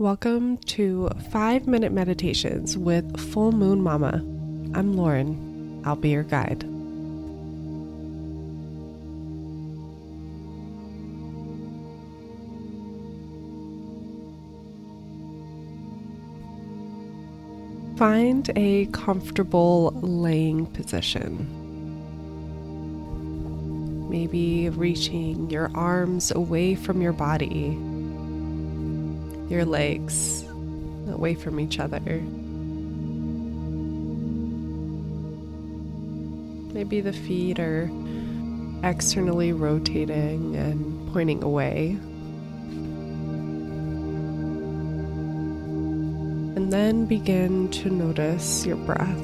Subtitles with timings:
[0.00, 4.22] Welcome to 5 Minute Meditations with Full Moon Mama.
[4.72, 5.82] I'm Lauren.
[5.84, 6.62] I'll be your guide.
[17.98, 21.44] Find a comfortable laying position.
[24.08, 27.76] Maybe reaching your arms away from your body
[29.48, 30.44] your legs
[31.08, 32.22] away from each other.
[36.74, 37.90] Maybe the feet are
[38.84, 41.98] externally rotating and pointing away.
[46.56, 49.18] And then begin to notice your breath.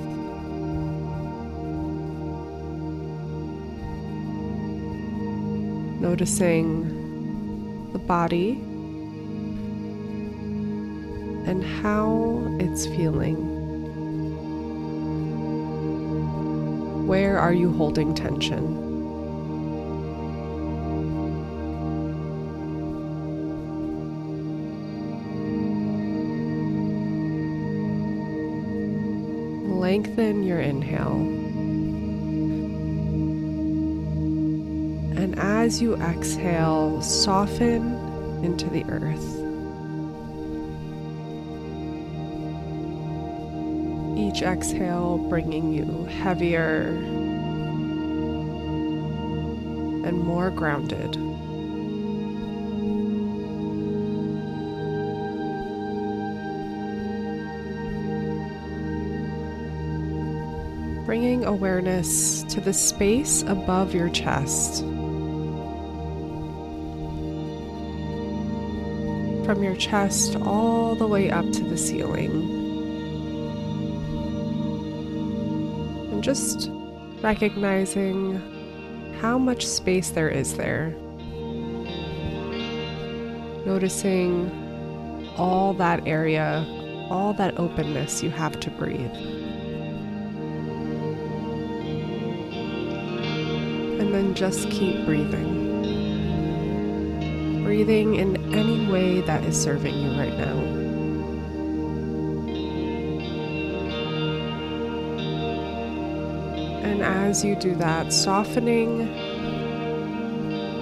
[6.01, 8.61] Noticing the body
[11.47, 13.55] and how it's feeling.
[17.07, 18.83] Where are you holding tension?
[29.79, 31.21] Lengthen your inhale.
[35.21, 37.95] And as you exhale, soften
[38.43, 39.44] into the earth.
[44.17, 46.89] Each exhale bringing you heavier
[50.05, 51.13] and more grounded.
[61.07, 64.81] Bringing awareness to the space above your chest.
[69.45, 72.64] From your chest all the way up to the ceiling.
[76.23, 76.71] Just
[77.23, 78.41] recognizing
[79.21, 80.95] how much space there is there.
[83.65, 84.51] Noticing
[85.37, 86.67] all that area,
[87.11, 89.13] all that openness you have to breathe.
[94.01, 95.63] And then just keep breathing.
[97.65, 100.84] Breathing in any way that is serving you right now.
[106.85, 109.09] And as you do that, softening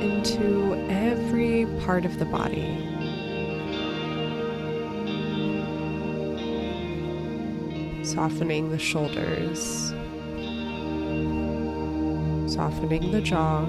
[0.03, 2.77] into every part of the body.
[8.05, 9.95] Softening the shoulders,
[12.53, 13.65] softening the jaw.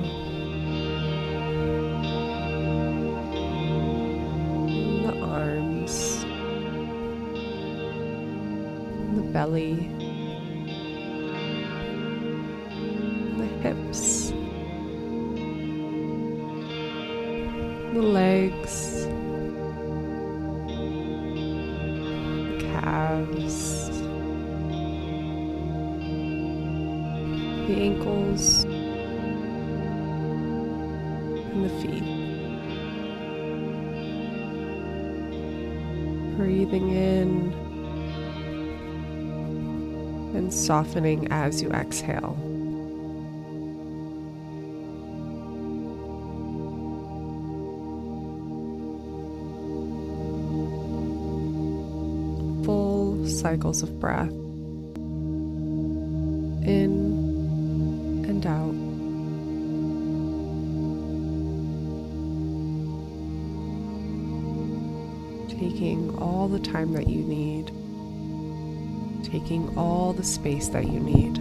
[5.03, 6.25] The arms,
[9.15, 10.02] the belly.
[13.63, 14.33] Hips,
[17.93, 19.05] the legs,
[22.49, 23.87] the calves,
[27.67, 28.65] the ankles,
[31.53, 32.03] and the feet.
[36.35, 37.53] Breathing in
[40.35, 42.52] and softening as you exhale.
[53.39, 54.31] Cycles of breath
[56.65, 58.73] in and out.
[65.59, 67.67] Taking all the time that you need,
[69.25, 71.37] taking all the space that you need.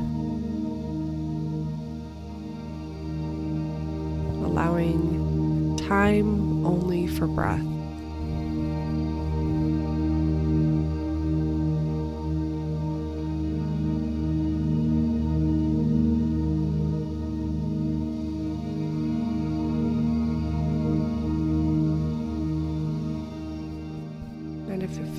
[4.44, 7.71] Allowing time only for breath.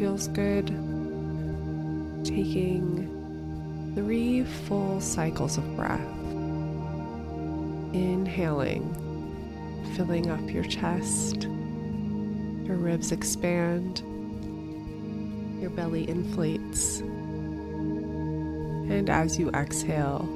[0.04, 0.68] Feels good,
[2.26, 3.08] taking
[3.96, 6.02] three full cycles of breath.
[7.94, 8.84] Inhaling,
[9.96, 11.44] filling up your chest,
[12.66, 14.00] your ribs expand,
[15.62, 17.00] your belly inflates.
[17.00, 20.28] And as you exhale,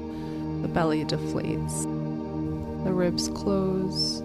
[0.62, 1.82] the belly deflates,
[2.84, 4.22] the ribs close,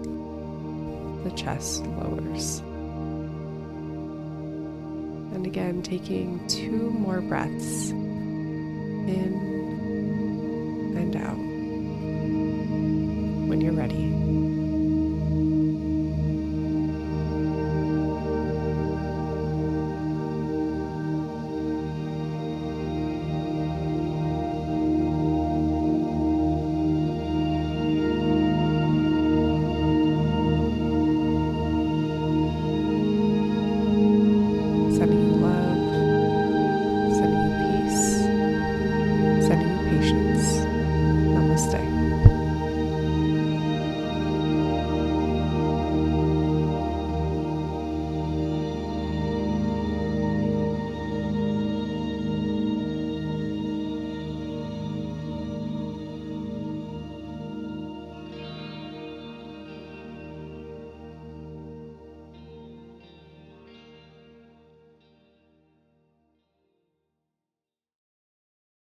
[1.22, 2.62] the chest lowers.
[5.44, 9.34] And again, taking two more breaths in
[10.96, 11.36] and out
[13.46, 14.23] when you're ready.